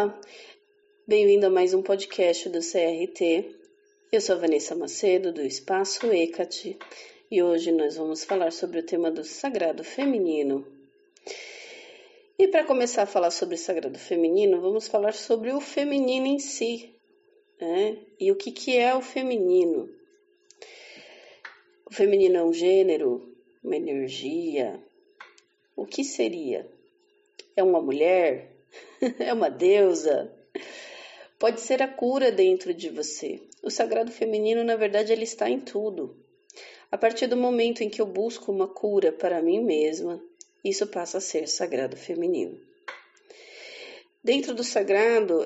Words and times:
Olá, 0.00 0.18
bem-vindo 1.06 1.44
a 1.44 1.50
mais 1.50 1.74
um 1.74 1.82
podcast 1.82 2.48
do 2.48 2.60
CRT. 2.60 3.54
Eu 4.10 4.18
sou 4.18 4.38
Vanessa 4.38 4.74
Macedo, 4.74 5.30
do 5.30 5.42
Espaço 5.42 6.10
ECAT, 6.10 6.78
e 7.30 7.42
hoje 7.42 7.70
nós 7.70 7.98
vamos 7.98 8.24
falar 8.24 8.50
sobre 8.50 8.78
o 8.78 8.82
tema 8.82 9.10
do 9.10 9.22
sagrado 9.22 9.84
feminino. 9.84 10.66
E 12.38 12.48
para 12.48 12.64
começar 12.64 13.02
a 13.02 13.06
falar 13.06 13.30
sobre 13.30 13.56
o 13.56 13.58
sagrado 13.58 13.98
feminino, 13.98 14.62
vamos 14.62 14.88
falar 14.88 15.12
sobre 15.12 15.52
o 15.52 15.60
feminino 15.60 16.26
em 16.26 16.38
si, 16.38 16.94
né? 17.60 17.98
E 18.18 18.32
o 18.32 18.36
que, 18.36 18.52
que 18.52 18.78
é 18.78 18.94
o 18.94 19.02
feminino? 19.02 19.86
O 21.84 21.92
feminino 21.92 22.38
é 22.38 22.42
um 22.42 22.54
gênero, 22.54 23.36
uma 23.62 23.76
energia. 23.76 24.82
O 25.76 25.84
que 25.84 26.02
seria? 26.02 26.66
É 27.54 27.62
uma 27.62 27.82
mulher? 27.82 28.59
é 29.18 29.32
uma 29.32 29.50
deusa? 29.50 30.30
Pode 31.38 31.60
ser 31.60 31.82
a 31.82 31.88
cura 31.88 32.30
dentro 32.30 32.74
de 32.74 32.90
você. 32.90 33.40
O 33.62 33.70
sagrado 33.70 34.10
feminino, 34.10 34.62
na 34.62 34.76
verdade, 34.76 35.12
ele 35.12 35.24
está 35.24 35.48
em 35.48 35.60
tudo. 35.60 36.16
A 36.90 36.98
partir 36.98 37.26
do 37.26 37.36
momento 37.36 37.82
em 37.82 37.88
que 37.88 38.00
eu 38.00 38.06
busco 38.06 38.52
uma 38.52 38.68
cura 38.68 39.10
para 39.12 39.40
mim 39.40 39.62
mesma, 39.62 40.22
isso 40.64 40.86
passa 40.86 41.18
a 41.18 41.20
ser 41.20 41.48
sagrado 41.48 41.96
feminino. 41.96 42.58
Dentro 44.22 44.54
do 44.54 44.62
sagrado, 44.62 45.40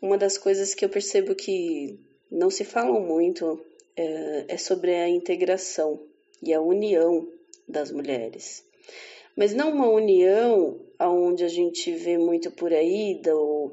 uma 0.00 0.16
das 0.16 0.38
coisas 0.38 0.74
que 0.74 0.84
eu 0.84 0.88
percebo 0.88 1.34
que 1.34 1.98
não 2.30 2.50
se 2.50 2.64
falam 2.64 3.00
muito 3.00 3.60
é 3.96 4.56
sobre 4.56 4.94
a 4.94 5.08
integração 5.08 6.00
e 6.42 6.54
a 6.54 6.60
união 6.60 7.26
das 7.66 7.90
mulheres. 7.90 8.64
Mas 9.40 9.54
não 9.54 9.70
uma 9.70 9.88
união 9.88 10.78
onde 11.00 11.44
a 11.44 11.48
gente 11.48 11.90
vê 11.92 12.18
muito 12.18 12.50
por 12.50 12.74
aí 12.74 13.18
do, 13.22 13.72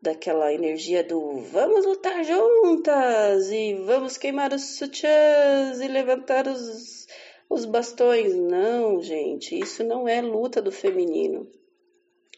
daquela 0.00 0.54
energia 0.54 1.02
do 1.02 1.38
vamos 1.50 1.84
lutar 1.84 2.22
juntas 2.22 3.50
e 3.50 3.74
vamos 3.74 4.16
queimar 4.16 4.52
os 4.52 4.76
sutiãs 4.76 5.80
e 5.80 5.88
levantar 5.88 6.46
os, 6.46 7.08
os 7.50 7.64
bastões. 7.64 8.36
Não, 8.36 9.02
gente, 9.02 9.58
isso 9.58 9.82
não 9.82 10.06
é 10.06 10.20
luta 10.20 10.62
do 10.62 10.70
feminino. 10.70 11.50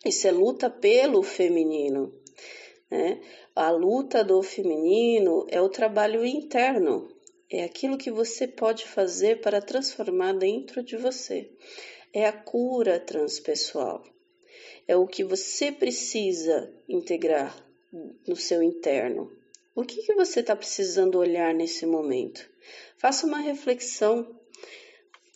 Isso 0.02 0.26
é 0.26 0.30
luta 0.30 0.70
pelo 0.70 1.22
feminino. 1.22 2.10
Né? 2.90 3.20
A 3.54 3.70
luta 3.70 4.24
do 4.24 4.42
feminino 4.42 5.44
é 5.50 5.60
o 5.60 5.68
trabalho 5.68 6.24
interno, 6.24 7.06
é 7.50 7.64
aquilo 7.64 7.98
que 7.98 8.10
você 8.10 8.48
pode 8.48 8.86
fazer 8.86 9.42
para 9.42 9.60
transformar 9.60 10.32
dentro 10.32 10.82
de 10.82 10.96
você. 10.96 11.50
É 12.12 12.26
a 12.26 12.32
cura 12.32 13.00
transpessoal. 13.00 14.04
É 14.86 14.96
o 14.96 15.06
que 15.06 15.24
você 15.24 15.72
precisa 15.72 16.70
integrar 16.88 17.56
no 18.26 18.36
seu 18.36 18.62
interno. 18.62 19.32
O 19.74 19.84
que, 19.84 20.02
que 20.02 20.14
você 20.14 20.40
está 20.40 20.54
precisando 20.54 21.18
olhar 21.18 21.54
nesse 21.54 21.86
momento? 21.86 22.46
Faça 22.98 23.26
uma 23.26 23.38
reflexão. 23.38 24.38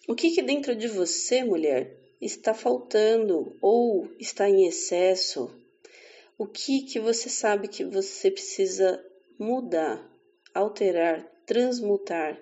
O 0.07 0.15
que, 0.15 0.31
que 0.31 0.43
dentro 0.43 0.77
de 0.77 0.87
você, 0.87 1.43
mulher, 1.43 1.97
está 2.21 2.53
faltando 2.53 3.57
ou 3.63 4.09
está 4.19 4.49
em 4.49 4.67
excesso? 4.67 5.51
O 6.37 6.47
que, 6.47 6.83
que 6.83 7.01
você 7.01 7.31
sabe 7.31 7.69
que 7.69 7.85
você 7.85 8.31
precisa 8.31 9.03
mudar, 9.39 10.07
alterar, 10.53 11.25
transmutar? 11.47 12.39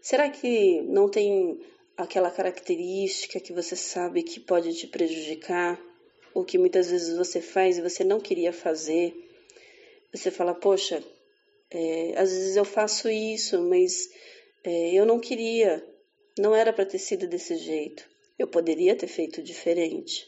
Será 0.00 0.28
que 0.28 0.82
não 0.82 1.08
tem 1.08 1.60
aquela 1.98 2.30
característica 2.30 3.40
que 3.40 3.52
você 3.52 3.74
sabe 3.74 4.22
que 4.22 4.38
pode 4.38 4.72
te 4.72 4.86
prejudicar? 4.86 5.78
Ou 6.32 6.44
que 6.44 6.56
muitas 6.56 6.88
vezes 6.88 7.16
você 7.16 7.40
faz 7.40 7.76
e 7.76 7.82
você 7.82 8.04
não 8.04 8.20
queria 8.20 8.52
fazer? 8.52 9.12
Você 10.12 10.30
fala, 10.30 10.54
poxa, 10.54 11.02
é, 11.70 12.14
às 12.16 12.30
vezes 12.30 12.54
eu 12.54 12.64
faço 12.64 13.10
isso, 13.10 13.60
mas 13.62 14.08
é, 14.62 14.94
eu 14.94 15.04
não 15.04 15.18
queria, 15.18 15.84
não 16.38 16.54
era 16.54 16.72
para 16.72 16.86
ter 16.86 16.98
sido 16.98 17.26
desse 17.26 17.56
jeito. 17.56 18.08
Eu 18.38 18.46
poderia 18.46 18.94
ter 18.94 19.08
feito 19.08 19.42
diferente. 19.42 20.24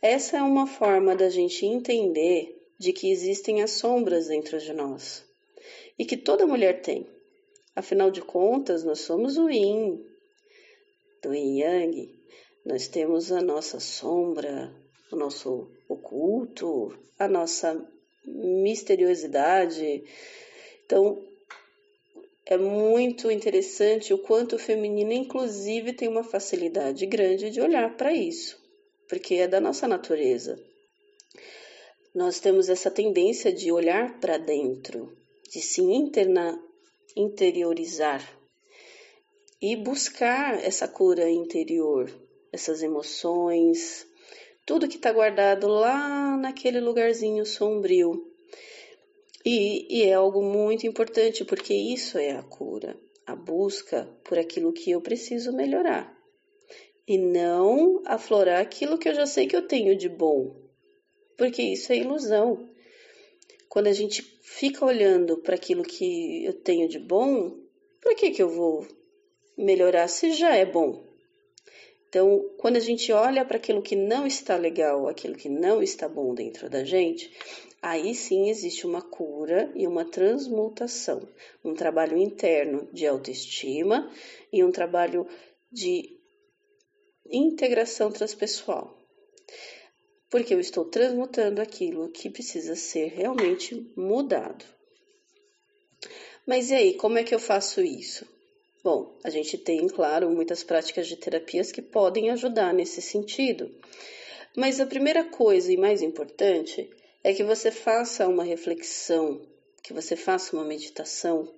Essa 0.00 0.38
é 0.38 0.42
uma 0.42 0.66
forma 0.66 1.14
da 1.14 1.28
gente 1.28 1.66
entender 1.66 2.56
de 2.78 2.92
que 2.92 3.10
existem 3.10 3.62
as 3.62 3.72
sombras 3.72 4.28
dentro 4.28 4.58
de 4.58 4.72
nós 4.72 5.22
e 5.98 6.04
que 6.04 6.16
toda 6.16 6.46
mulher 6.46 6.80
tem. 6.80 7.06
Afinal 7.74 8.10
de 8.10 8.22
contas, 8.22 8.82
nós 8.84 9.00
somos 9.00 9.36
o 9.36 9.50
yin, 9.50 10.02
do 11.26 11.34
yin 11.34 11.58
yang, 11.58 12.08
nós 12.64 12.86
temos 12.86 13.32
a 13.32 13.42
nossa 13.42 13.80
sombra, 13.80 14.72
o 15.10 15.16
nosso 15.16 15.68
oculto, 15.88 16.96
a 17.18 17.26
nossa 17.26 17.84
misteriosidade. 18.24 20.04
Então, 20.84 21.20
é 22.44 22.56
muito 22.56 23.30
interessante 23.30 24.14
o 24.14 24.18
quanto 24.18 24.54
o 24.54 24.58
feminino, 24.58 25.12
inclusive, 25.12 25.92
tem 25.92 26.08
uma 26.08 26.22
facilidade 26.22 27.04
grande 27.06 27.50
de 27.50 27.60
olhar 27.60 27.96
para 27.96 28.12
isso, 28.12 28.56
porque 29.08 29.34
é 29.34 29.48
da 29.48 29.60
nossa 29.60 29.88
natureza. 29.88 30.56
Nós 32.14 32.38
temos 32.38 32.68
essa 32.68 32.90
tendência 32.90 33.52
de 33.52 33.72
olhar 33.72 34.20
para 34.20 34.38
dentro, 34.38 35.12
de 35.50 35.60
se 35.60 35.82
interna, 35.82 36.58
interiorizar 37.16 38.36
e 39.60 39.74
buscar 39.74 40.62
essa 40.62 40.86
cura 40.86 41.28
interior, 41.30 42.10
essas 42.52 42.82
emoções, 42.82 44.06
tudo 44.66 44.88
que 44.88 44.96
está 44.96 45.12
guardado 45.12 45.66
lá 45.68 46.36
naquele 46.36 46.80
lugarzinho 46.80 47.46
sombrio. 47.46 48.32
E, 49.44 49.86
e 49.88 50.02
é 50.02 50.14
algo 50.14 50.42
muito 50.42 50.86
importante, 50.86 51.44
porque 51.44 51.72
isso 51.72 52.18
é 52.18 52.32
a 52.32 52.42
cura, 52.42 52.98
a 53.24 53.36
busca 53.36 54.04
por 54.24 54.38
aquilo 54.38 54.72
que 54.72 54.90
eu 54.90 55.00
preciso 55.00 55.52
melhorar. 55.52 56.14
E 57.06 57.16
não 57.16 58.02
aflorar 58.04 58.60
aquilo 58.60 58.98
que 58.98 59.08
eu 59.08 59.14
já 59.14 59.24
sei 59.24 59.46
que 59.46 59.54
eu 59.54 59.66
tenho 59.66 59.96
de 59.96 60.08
bom, 60.08 60.56
porque 61.36 61.62
isso 61.62 61.92
é 61.92 61.96
ilusão. 61.96 62.68
Quando 63.68 63.86
a 63.86 63.92
gente 63.92 64.22
fica 64.42 64.84
olhando 64.84 65.36
para 65.38 65.54
aquilo 65.54 65.84
que 65.84 66.44
eu 66.44 66.52
tenho 66.52 66.88
de 66.88 66.98
bom, 66.98 67.56
para 68.00 68.14
que, 68.16 68.30
que 68.32 68.42
eu 68.42 68.48
vou 68.48 68.84
melhorar 69.56 70.08
se 70.08 70.32
já 70.32 70.54
é 70.54 70.64
bom? 70.64 71.04
Então, 72.08 72.48
quando 72.58 72.76
a 72.76 72.80
gente 72.80 73.12
olha 73.12 73.44
para 73.44 73.56
aquilo 73.56 73.82
que 73.82 73.96
não 73.96 74.26
está 74.26 74.56
legal, 74.56 75.08
aquilo 75.08 75.34
que 75.34 75.48
não 75.48 75.82
está 75.82 76.08
bom 76.08 76.34
dentro 76.34 76.70
da 76.70 76.84
gente, 76.84 77.30
aí 77.82 78.14
sim 78.14 78.48
existe 78.48 78.86
uma 78.86 79.02
cura 79.02 79.70
e 79.74 79.86
uma 79.86 80.04
transmutação, 80.04 81.28
um 81.64 81.74
trabalho 81.74 82.16
interno 82.16 82.88
de 82.92 83.06
autoestima 83.06 84.10
e 84.52 84.62
um 84.62 84.70
trabalho 84.70 85.26
de 85.70 86.16
integração 87.30 88.10
transpessoal 88.10 88.96
porque 90.30 90.54
eu 90.54 90.60
estou 90.60 90.84
transmutando 90.84 91.60
aquilo 91.60 92.10
que 92.10 92.28
precisa 92.28 92.74
ser 92.74 93.06
realmente 93.08 93.90
mudado. 93.96 94.64
Mas 96.46 96.70
e 96.70 96.74
aí, 96.74 96.94
como 96.94 97.18
é 97.18 97.24
que 97.24 97.34
eu 97.34 97.38
faço 97.38 97.80
isso? 97.80 98.26
Bom, 98.86 99.18
a 99.24 99.30
gente 99.30 99.58
tem, 99.58 99.88
claro, 99.88 100.30
muitas 100.30 100.62
práticas 100.62 101.08
de 101.08 101.16
terapias 101.16 101.72
que 101.72 101.82
podem 101.82 102.30
ajudar 102.30 102.72
nesse 102.72 103.02
sentido. 103.02 103.68
Mas 104.56 104.78
a 104.78 104.86
primeira 104.86 105.24
coisa 105.24 105.72
e 105.72 105.76
mais 105.76 106.02
importante 106.02 106.88
é 107.24 107.34
que 107.34 107.42
você 107.42 107.72
faça 107.72 108.28
uma 108.28 108.44
reflexão, 108.44 109.44
que 109.82 109.92
você 109.92 110.14
faça 110.14 110.54
uma 110.54 110.64
meditação, 110.64 111.52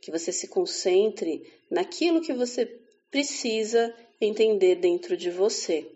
que 0.00 0.10
você 0.10 0.32
se 0.32 0.48
concentre 0.48 1.48
naquilo 1.70 2.20
que 2.20 2.32
você 2.32 2.66
precisa 3.12 3.94
entender 4.20 4.74
dentro 4.74 5.16
de 5.16 5.30
você. 5.30 5.86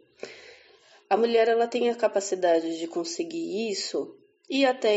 A 1.10 1.16
mulher 1.16 1.48
ela 1.48 1.66
tem 1.66 1.90
a 1.90 1.96
capacidade 1.96 2.78
de 2.78 2.86
conseguir 2.86 3.72
isso 3.72 4.16
e 4.48 4.64
até 4.64 4.96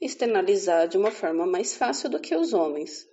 externalizar 0.00 0.86
de 0.86 0.96
uma 0.96 1.10
forma 1.10 1.44
mais 1.44 1.74
fácil 1.74 2.08
do 2.08 2.20
que 2.20 2.36
os 2.36 2.52
homens. 2.52 3.10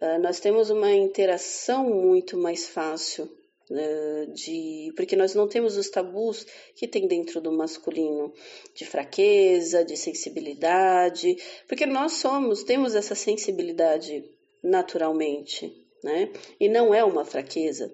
Uh, 0.00 0.18
nós 0.20 0.40
temos 0.40 0.70
uma 0.70 0.90
interação 0.92 1.84
muito 1.84 2.38
mais 2.38 2.66
fácil 2.66 3.24
uh, 3.70 4.32
de 4.32 4.92
porque 4.96 5.14
nós 5.14 5.34
não 5.34 5.46
temos 5.46 5.76
os 5.76 5.90
tabus 5.90 6.46
que 6.74 6.88
tem 6.88 7.06
dentro 7.06 7.40
do 7.40 7.52
masculino 7.52 8.32
de 8.74 8.86
fraqueza, 8.86 9.84
de 9.84 9.96
sensibilidade, 9.96 11.36
porque 11.68 11.84
nós 11.84 12.12
somos 12.12 12.62
temos 12.62 12.94
essa 12.94 13.14
sensibilidade 13.14 14.24
naturalmente, 14.62 15.86
né? 16.02 16.30
E 16.58 16.68
não 16.68 16.94
é 16.94 17.04
uma 17.04 17.24
fraqueza. 17.24 17.92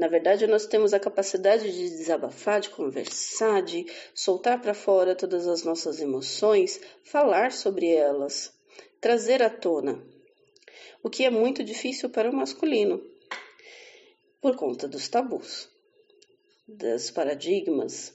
Na 0.00 0.08
verdade, 0.08 0.46
nós 0.46 0.64
temos 0.64 0.94
a 0.94 0.98
capacidade 0.98 1.70
de 1.70 1.90
desabafar, 1.90 2.60
de 2.60 2.70
conversar, 2.70 3.62
de 3.62 3.84
soltar 4.14 4.58
para 4.58 4.72
fora 4.72 5.14
todas 5.14 5.46
as 5.46 5.62
nossas 5.62 6.00
emoções, 6.00 6.80
falar 7.04 7.52
sobre 7.52 7.92
elas, 7.92 8.50
trazer 8.98 9.42
à 9.42 9.50
tona. 9.50 10.02
O 11.02 11.08
que 11.08 11.24
é 11.24 11.30
muito 11.30 11.64
difícil 11.64 12.10
para 12.10 12.30
o 12.30 12.34
masculino, 12.34 13.02
por 14.40 14.54
conta 14.54 14.86
dos 14.86 15.08
tabus, 15.08 15.68
dos 16.68 17.10
paradigmas. 17.10 18.12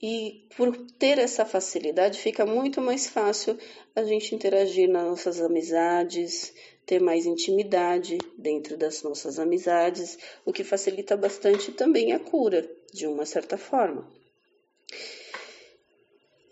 e 0.00 0.46
por 0.56 0.76
ter 0.98 1.18
essa 1.18 1.44
facilidade, 1.44 2.20
fica 2.20 2.46
muito 2.46 2.80
mais 2.80 3.08
fácil 3.08 3.58
a 3.94 4.04
gente 4.04 4.34
interagir 4.34 4.88
nas 4.88 5.04
nossas 5.04 5.40
amizades, 5.40 6.52
ter 6.84 7.00
mais 7.00 7.26
intimidade 7.26 8.18
dentro 8.38 8.76
das 8.76 9.02
nossas 9.02 9.38
amizades, 9.38 10.18
o 10.44 10.52
que 10.52 10.62
facilita 10.62 11.16
bastante 11.16 11.72
também 11.72 12.12
a 12.12 12.20
cura, 12.20 12.70
de 12.92 13.06
uma 13.06 13.26
certa 13.26 13.58
forma. 13.58 14.08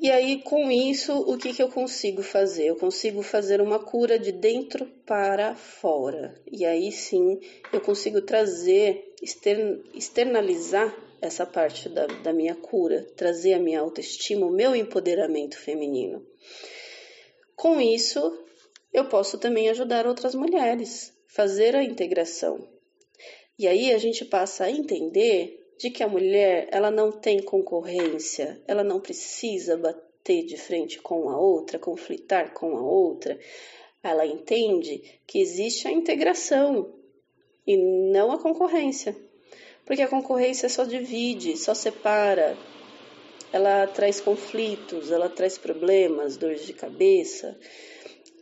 E 0.05 0.11
aí, 0.11 0.43
com 0.43 0.71
isso, 0.71 1.15
o 1.15 1.39
que, 1.39 1.55
que 1.55 1.63
eu 1.63 1.71
consigo 1.71 2.23
fazer? 2.23 2.67
Eu 2.67 2.77
consigo 2.77 3.23
fazer 3.23 3.63
uma 3.63 3.79
cura 3.79 4.19
de 4.19 4.33
dentro 4.33 4.85
para 5.07 5.55
fora. 5.55 6.35
E 6.53 6.67
aí 6.67 6.93
sim 6.93 7.41
eu 7.73 7.81
consigo 7.81 8.21
trazer, 8.21 9.15
externalizar 9.95 10.95
essa 11.23 11.47
parte 11.47 11.89
da, 11.89 12.07
da 12.07 12.35
minha 12.35 12.55
cura, 12.55 13.07
trazer 13.17 13.55
a 13.55 13.59
minha 13.59 13.81
autoestima, 13.81 14.45
o 14.45 14.53
meu 14.53 14.77
empoderamento 14.77 15.59
feminino. 15.59 16.23
Com 17.57 17.81
isso, 17.81 18.45
eu 18.93 19.07
posso 19.07 19.39
também 19.39 19.71
ajudar 19.71 20.07
outras 20.07 20.35
mulheres, 20.35 21.15
fazer 21.29 21.75
a 21.75 21.83
integração. 21.83 22.69
E 23.59 23.67
aí 23.67 23.91
a 23.91 23.97
gente 23.97 24.23
passa 24.27 24.65
a 24.65 24.71
entender 24.71 25.64
de 25.79 25.91
que 25.91 26.03
a 26.03 26.09
mulher 26.09 26.69
ela 26.71 26.91
não 26.91 27.11
tem 27.11 27.43
concorrência, 27.43 28.63
ela 28.67 28.85
não 28.85 29.01
precisa 29.01 29.77
bater 29.77 30.45
de 30.45 30.57
frente 30.57 31.01
com 31.01 31.29
a 31.29 31.39
outra, 31.39 31.79
conflitar 31.79 32.53
com 32.53 32.77
a 32.77 32.83
outra. 32.83 33.39
Ela 34.03 34.27
entende 34.27 35.21
que 35.27 35.41
existe 35.41 35.89
a 35.89 35.93
integração 35.93 36.95
e 37.67 37.77
não 37.77 38.33
a 38.33 38.39
concorrência. 38.39 39.17
Porque 39.85 40.03
a 40.03 40.09
concorrência 40.09 40.69
só 40.69 40.85
divide, 40.85 41.57
só 41.57 41.75
separa, 41.75 42.57
ela 43.53 43.87
traz 43.87 44.21
conflitos, 44.21 45.13
ela 45.13 45.29
traz 45.29 45.59
problemas, 45.59 46.37
dores 46.37 46.67
de 46.67 46.73
cabeça. 46.73 47.57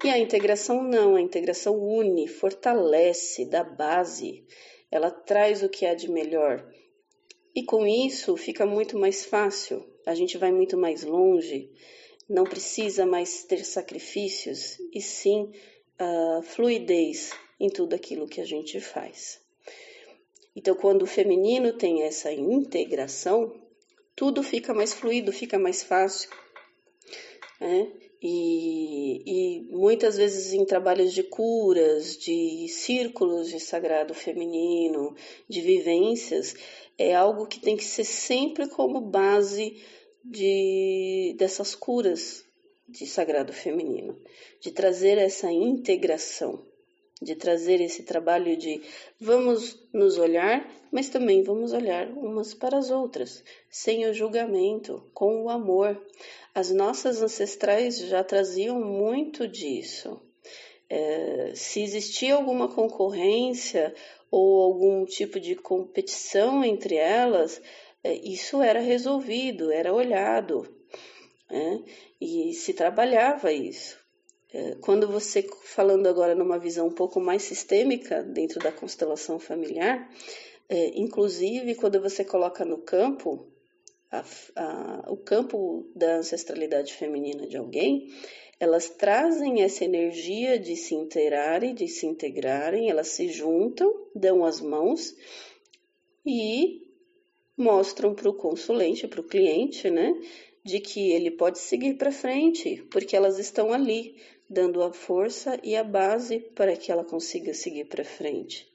E 0.03 0.09
a 0.09 0.19
integração 0.19 0.83
não, 0.83 1.17
a 1.17 1.21
integração 1.21 1.77
une, 1.79 2.27
fortalece, 2.27 3.45
dá 3.45 3.63
base, 3.63 4.45
ela 4.91 5.11
traz 5.11 5.63
o 5.63 5.69
que 5.69 5.85
há 5.85 5.95
de 5.95 6.11
melhor. 6.11 6.67
E 7.55 7.63
com 7.65 7.87
isso 7.87 8.37
fica 8.37 8.65
muito 8.65 8.99
mais 8.99 9.25
fácil, 9.25 9.85
a 10.07 10.15
gente 10.15 10.39
vai 10.39 10.51
muito 10.51 10.77
mais 10.77 11.03
longe, 11.03 11.71
não 12.29 12.45
precisa 12.45 13.05
mais 13.05 13.45
ter 13.45 13.65
sacrifícios, 13.65 14.79
e 14.93 15.01
sim 15.01 15.53
a 15.99 16.43
fluidez 16.43 17.33
em 17.61 17.69
tudo 17.69 17.95
aquilo 17.95 18.27
que 18.27 18.41
a 18.41 18.45
gente 18.45 18.81
faz. 18.81 19.41
Então, 20.55 20.75
quando 20.75 21.03
o 21.03 21.07
feminino 21.07 21.73
tem 21.73 22.03
essa 22.03 22.33
integração, 22.33 23.55
tudo 24.15 24.43
fica 24.43 24.75
mais 24.75 24.93
fluido, 24.93 25.33
fica 25.33 25.59
mais 25.59 25.83
fácil. 25.83 26.31
Né? 27.61 27.91
E, 28.23 29.02
e, 29.27 29.67
muitas 29.71 30.17
vezes 30.17 30.53
em 30.53 30.65
trabalhos 30.65 31.13
de 31.13 31.23
curas, 31.23 32.17
de 32.17 32.67
círculos 32.69 33.49
de 33.49 33.61
sagrado 33.61 34.15
feminino, 34.15 35.15
de 35.49 35.61
vivências, 35.61 36.55
é 36.99 37.15
algo 37.15 37.47
que 37.47 37.61
tem 37.61 37.77
que 37.77 37.85
ser 37.85 38.05
sempre 38.05 38.69
como 38.69 39.01
base 39.01 39.83
de, 40.25 41.35
dessas 41.39 41.75
curas 41.75 42.45
de 42.89 43.07
sagrado 43.07 43.53
feminino, 43.53 44.21
de 44.61 44.71
trazer 44.71 45.19
essa 45.19 45.51
integração 45.51 46.72
de 47.23 47.37
trazer 47.37 47.81
esse 47.81 48.03
trabalho 48.03 48.57
de 48.57 48.83
vamos 49.21 49.79
nos 49.93 50.19
olhar, 50.19 50.69
mas 50.91 51.09
também 51.09 51.43
vamos 51.43 51.73
olhar 51.73 52.09
umas 52.09 52.53
para 52.53 52.77
as 52.79 52.91
outras, 52.91 53.45
sem 53.71 54.07
o 54.07 54.13
julgamento, 54.13 55.03
com 55.15 55.45
o 55.45 55.49
amor. 55.49 56.01
As 56.55 56.71
nossas 56.71 57.23
ancestrais 57.23 57.99
já 57.99 58.23
traziam 58.25 58.81
muito 58.81 59.47
disso. 59.47 60.21
É, 60.91 61.53
se 61.55 61.83
existia 61.83 62.35
alguma 62.35 62.69
concorrência 62.69 63.95
ou 64.31 64.63
algum 64.63 65.07
tipo 65.07 65.41
de 65.41 65.55
competição 65.55 66.65
entre 66.65 66.97
elas, 66.97 67.63
é, 68.05 68.13
isso 68.15 68.61
era 68.61 68.81
resolvido, 68.81 69.71
era 69.71 69.95
olhado. 69.95 70.69
Né? 71.51 71.83
E 72.21 72.53
se 72.53 72.75
trabalhava 72.75 73.53
isso. 73.53 74.02
É, 74.53 74.77
quando 74.81 75.09
você, 75.09 75.43
falando 75.65 76.07
agora 76.07 76.35
numa 76.35 76.59
visão 76.59 76.87
um 76.87 76.95
pouco 76.95 77.19
mais 77.19 77.43
sistêmica 77.43 78.23
dentro 78.23 78.61
da 78.61 78.71
constelação 78.71 79.39
familiar, 79.39 80.11
é, 80.69 80.99
inclusive 80.99 81.75
quando 81.75 82.01
você 82.01 82.25
coloca 82.25 82.65
no 82.65 82.79
campo 82.79 83.47
a, 84.11 84.25
a, 84.57 85.11
o 85.11 85.17
campo 85.17 85.91
da 85.97 86.17
ancestralidade 86.17 86.93
feminina 86.93 87.47
de 87.47 87.57
alguém, 87.57 88.09
elas 88.61 88.91
trazem 88.91 89.63
essa 89.63 89.85
energia 89.85 90.59
de 90.59 90.77
se 90.77 90.95
inteirarem, 90.95 91.75
de 91.75 91.89
se 91.89 92.07
integrarem, 92.07 92.91
elas 92.91 93.09
se 93.09 93.29
juntam, 93.29 93.93
dão 94.15 94.45
as 94.45 94.61
mãos 94.61 95.17
e 96.25 96.87
mostram 97.57 98.15
para 98.15 98.29
o 98.29 98.35
consulente, 98.35 99.09
para 99.09 99.21
o 99.21 99.25
cliente, 99.25 99.91
né, 99.91 100.15
de 100.65 100.79
que 100.79 101.11
ele 101.11 101.31
pode 101.31 101.59
seguir 101.59 101.95
para 101.95 102.13
frente, 102.13 102.87
porque 102.91 103.17
elas 103.17 103.39
estão 103.39 103.73
ali, 103.73 104.17
dando 104.53 104.83
a 104.83 104.93
força 104.93 105.59
e 105.63 105.75
a 105.75 105.83
base 105.83 106.39
para 106.39 106.77
que 106.77 106.93
ela 106.93 107.05
consiga 107.05 107.55
seguir 107.55 107.87
para 107.87 108.05
frente. 108.05 108.71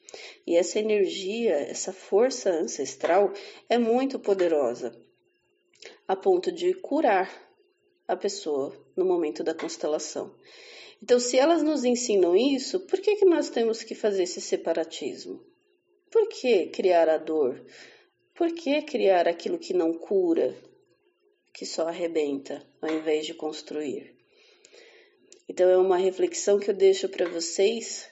E 0.46 0.56
essa 0.56 0.80
energia, 0.80 1.54
essa 1.54 1.94
força 1.94 2.50
ancestral 2.50 3.32
é 3.70 3.78
muito 3.78 4.18
poderosa, 4.18 5.00
a 6.08 6.16
ponto 6.16 6.52
de 6.52 6.74
curar 6.74 7.30
a 8.08 8.16
pessoa 8.16 8.76
no 8.96 9.06
momento 9.06 9.44
da 9.44 9.54
constelação. 9.54 10.34
Então, 11.04 11.20
se 11.20 11.38
elas 11.38 11.62
nos 11.62 11.84
ensinam 11.84 12.36
isso, 12.36 12.80
por 12.88 13.00
que, 13.00 13.18
que 13.18 13.26
nós 13.26 13.50
temos 13.50 13.84
que 13.84 13.94
fazer 13.94 14.24
esse 14.24 14.42
separatismo? 14.42 15.46
Por 16.10 16.28
que 16.30 16.68
criar 16.68 17.08
a 17.08 17.18
dor? 17.18 17.64
Por 18.34 18.52
que 18.54 18.82
criar 18.82 19.28
aquilo 19.28 19.60
que 19.60 19.74
não 19.74 19.94
cura, 19.94 20.56
que 21.54 21.66
só 21.66 21.88
arrebenta, 21.88 22.66
ao 22.82 22.90
invés 22.90 23.26
de 23.26 23.34
construir? 23.34 24.17
Então, 25.50 25.70
é 25.70 25.78
uma 25.78 25.98
reflexão 25.98 26.60
que 26.60 26.70
eu 26.70 26.74
deixo 26.74 27.08
para 27.08 27.30
vocês 27.30 28.10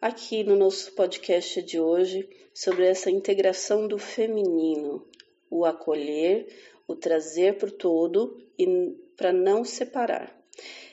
aqui 0.00 0.44
no 0.44 0.54
nosso 0.54 0.92
podcast 0.92 1.62
de 1.62 1.80
hoje 1.80 2.28
sobre 2.52 2.84
essa 2.86 3.10
integração 3.10 3.88
do 3.88 3.98
feminino, 3.98 5.06
o 5.50 5.64
acolher, 5.64 6.46
o 6.86 6.94
trazer 6.94 7.56
o 7.64 7.70
todo 7.70 8.36
e 8.58 8.94
para 9.16 9.32
não 9.32 9.64
separar. 9.64 10.38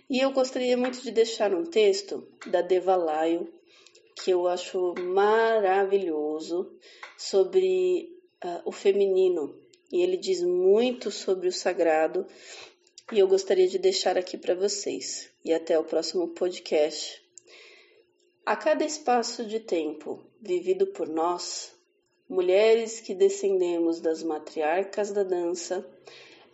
E 0.10 0.20
eu 0.20 0.32
gostaria 0.32 0.78
muito 0.78 1.02
de 1.02 1.12
deixar 1.12 1.54
um 1.54 1.66
texto 1.66 2.26
da 2.48 2.62
Devalaio 2.62 3.52
que 4.16 4.32
eu 4.32 4.48
acho 4.48 4.94
maravilhoso 4.98 6.72
sobre 7.18 8.18
uh, 8.44 8.62
o 8.66 8.72
feminino. 8.72 9.60
E 9.92 10.02
ele 10.02 10.16
diz 10.16 10.42
muito 10.42 11.12
sobre 11.12 11.48
o 11.48 11.52
sagrado 11.52 12.26
e 13.12 13.20
eu 13.20 13.28
gostaria 13.28 13.68
de 13.68 13.78
deixar 13.78 14.18
aqui 14.18 14.38
para 14.38 14.56
vocês. 14.56 15.30
E 15.44 15.54
até 15.54 15.78
o 15.78 15.84
próximo 15.84 16.30
podcast. 16.30 17.22
A 18.46 18.56
cada 18.56 18.86
espaço 18.86 19.46
de 19.46 19.60
tempo 19.60 20.24
vivido 20.42 20.88
por 20.88 21.08
nós, 21.08 21.74
mulheres 22.28 23.02
que 23.02 23.14
descendemos 23.14 24.00
das 24.00 24.24
matriarcas 24.24 25.12
da 25.12 25.24
dança, 25.24 25.86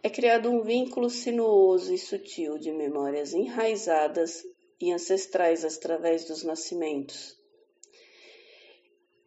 é 0.01 0.09
criado 0.09 0.49
um 0.49 0.61
vínculo 0.61 1.09
sinuoso 1.09 1.93
e 1.93 1.97
sutil 1.97 2.57
de 2.57 2.71
memórias 2.71 3.33
enraizadas 3.33 4.43
e 4.79 4.91
ancestrais 4.91 5.63
através 5.63 6.25
dos 6.25 6.43
nascimentos. 6.43 7.37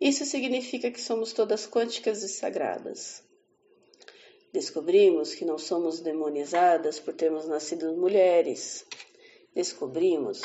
Isso 0.00 0.24
significa 0.24 0.90
que 0.90 1.00
somos 1.00 1.32
todas 1.32 1.66
quânticas 1.66 2.22
e 2.22 2.28
sagradas, 2.28 3.22
Descobrimos 4.52 5.34
que 5.34 5.44
não 5.44 5.58
somos 5.58 6.00
demonizadas 6.00 6.98
por 6.98 7.14
termos 7.14 7.46
nascido 7.46 7.92
mulheres. 7.94 8.84
Descobrimos 9.54 10.42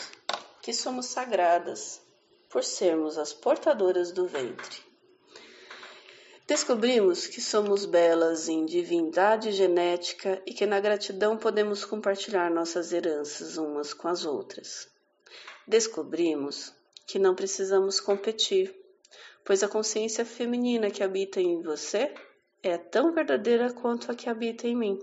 que 0.62 0.72
somos 0.74 1.08
sagradas 1.08 2.02
por 2.50 2.64
sermos 2.64 3.18
as 3.18 3.34
portadoras 3.34 4.12
do 4.12 4.28
ventre. 4.28 4.80
Descobrimos 6.48 7.26
que 7.26 7.42
somos 7.42 7.86
belas 7.86 8.48
em 8.48 8.66
divindade 8.66 9.52
genética 9.52 10.40
e 10.46 10.54
que 10.54 10.68
na 10.68 10.80
gratidão 10.80 11.36
podemos 11.36 11.84
compartilhar 11.84 12.52
nossas 12.52 12.94
heranças 12.94 13.58
umas 13.58 13.96
com 13.96 14.08
as 14.08 14.26
outras. 14.26 14.88
Descobrimos 15.68 16.72
que 17.08 17.18
não 17.18 17.34
precisamos 17.34 18.00
competir, 18.00 18.76
pois 19.44 19.64
a 19.64 19.68
consciência 19.68 20.24
feminina 20.24 20.92
que 20.92 21.02
habita 21.02 21.42
em 21.42 21.64
você 21.64 22.14
é 22.68 22.80
tão 22.80 23.14
verdadeira 23.14 23.72
quanto 23.72 24.12
a 24.12 24.16
que 24.16 24.28
habita 24.28 24.68
em 24.68 24.76
mim. 24.76 25.00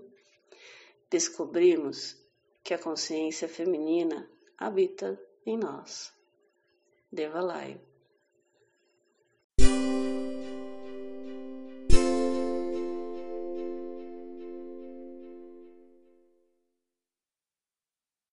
Descobrimos 1.08 2.16
que 2.64 2.74
a 2.74 2.78
consciência 2.78 3.48
feminina 3.48 4.28
habita 4.58 5.20
em 5.46 5.56
nós. 5.56 6.12
Devalaio. 7.12 7.80